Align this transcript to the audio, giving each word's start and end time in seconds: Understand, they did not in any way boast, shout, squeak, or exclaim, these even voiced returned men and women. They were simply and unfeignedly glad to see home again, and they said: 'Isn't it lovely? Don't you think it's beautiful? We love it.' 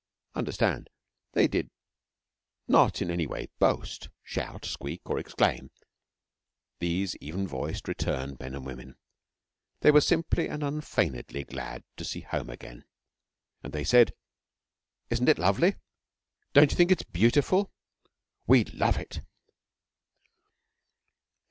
Understand, 0.33 0.89
they 1.33 1.47
did 1.47 1.69
not 2.67 3.03
in 3.03 3.11
any 3.11 3.27
way 3.27 3.49
boast, 3.59 4.09
shout, 4.23 4.65
squeak, 4.65 5.07
or 5.07 5.19
exclaim, 5.19 5.69
these 6.79 7.15
even 7.17 7.47
voiced 7.47 7.87
returned 7.87 8.39
men 8.39 8.55
and 8.55 8.65
women. 8.65 8.97
They 9.81 9.91
were 9.91 10.01
simply 10.01 10.49
and 10.49 10.63
unfeignedly 10.63 11.43
glad 11.43 11.83
to 11.97 12.03
see 12.03 12.21
home 12.21 12.49
again, 12.49 12.85
and 13.61 13.73
they 13.73 13.83
said: 13.83 14.15
'Isn't 15.11 15.29
it 15.29 15.37
lovely? 15.37 15.75
Don't 16.53 16.71
you 16.71 16.77
think 16.77 16.89
it's 16.89 17.03
beautiful? 17.03 17.71
We 18.47 18.63
love 18.63 18.97
it.' 18.97 19.21